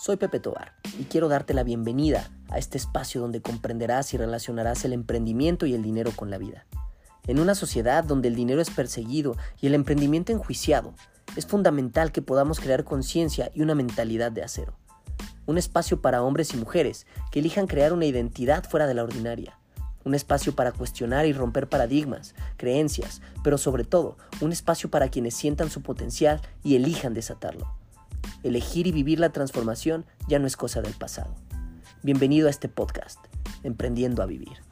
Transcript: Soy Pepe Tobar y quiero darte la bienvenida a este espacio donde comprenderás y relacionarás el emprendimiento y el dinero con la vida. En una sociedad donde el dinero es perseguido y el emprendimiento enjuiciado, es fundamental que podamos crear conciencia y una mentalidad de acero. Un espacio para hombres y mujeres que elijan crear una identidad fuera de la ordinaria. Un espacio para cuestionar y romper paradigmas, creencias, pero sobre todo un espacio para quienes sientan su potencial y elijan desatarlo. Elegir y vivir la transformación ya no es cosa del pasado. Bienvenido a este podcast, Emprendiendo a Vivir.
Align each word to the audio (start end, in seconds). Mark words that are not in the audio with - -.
Soy 0.00 0.16
Pepe 0.16 0.38
Tobar 0.38 0.74
y 0.96 1.06
quiero 1.06 1.26
darte 1.26 1.54
la 1.54 1.64
bienvenida 1.64 2.30
a 2.50 2.58
este 2.58 2.78
espacio 2.78 3.20
donde 3.20 3.42
comprenderás 3.42 4.14
y 4.14 4.16
relacionarás 4.16 4.84
el 4.84 4.92
emprendimiento 4.92 5.66
y 5.66 5.74
el 5.74 5.82
dinero 5.82 6.12
con 6.14 6.30
la 6.30 6.38
vida. 6.38 6.66
En 7.26 7.40
una 7.40 7.56
sociedad 7.56 8.04
donde 8.04 8.28
el 8.28 8.36
dinero 8.36 8.60
es 8.60 8.70
perseguido 8.70 9.36
y 9.60 9.66
el 9.66 9.74
emprendimiento 9.74 10.30
enjuiciado, 10.30 10.94
es 11.34 11.46
fundamental 11.46 12.12
que 12.12 12.22
podamos 12.22 12.60
crear 12.60 12.84
conciencia 12.84 13.50
y 13.52 13.62
una 13.62 13.74
mentalidad 13.74 14.30
de 14.30 14.44
acero. 14.44 14.78
Un 15.46 15.58
espacio 15.58 16.00
para 16.00 16.22
hombres 16.22 16.54
y 16.54 16.58
mujeres 16.58 17.04
que 17.32 17.40
elijan 17.40 17.66
crear 17.66 17.92
una 17.92 18.06
identidad 18.06 18.62
fuera 18.70 18.86
de 18.86 18.94
la 18.94 19.02
ordinaria. 19.02 19.58
Un 20.04 20.14
espacio 20.14 20.54
para 20.54 20.70
cuestionar 20.70 21.26
y 21.26 21.32
romper 21.32 21.68
paradigmas, 21.68 22.36
creencias, 22.56 23.20
pero 23.42 23.58
sobre 23.58 23.82
todo 23.82 24.16
un 24.40 24.52
espacio 24.52 24.90
para 24.90 25.08
quienes 25.08 25.34
sientan 25.34 25.70
su 25.70 25.82
potencial 25.82 26.40
y 26.62 26.76
elijan 26.76 27.14
desatarlo. 27.14 27.66
Elegir 28.44 28.86
y 28.86 28.92
vivir 28.92 29.18
la 29.18 29.30
transformación 29.30 30.06
ya 30.28 30.38
no 30.38 30.46
es 30.46 30.56
cosa 30.56 30.80
del 30.80 30.94
pasado. 30.94 31.34
Bienvenido 32.04 32.46
a 32.46 32.50
este 32.50 32.68
podcast, 32.68 33.18
Emprendiendo 33.64 34.22
a 34.22 34.26
Vivir. 34.26 34.67